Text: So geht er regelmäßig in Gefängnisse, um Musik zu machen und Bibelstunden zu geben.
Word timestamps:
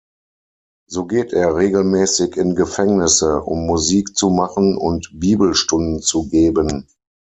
So 0.89 1.05
geht 1.05 1.31
er 1.31 1.55
regelmäßig 1.57 2.35
in 2.35 2.55
Gefängnisse, 2.55 3.39
um 3.43 3.67
Musik 3.67 4.17
zu 4.17 4.31
machen 4.31 4.75
und 4.75 5.11
Bibelstunden 5.13 6.01
zu 6.01 6.27
geben. 6.27 6.87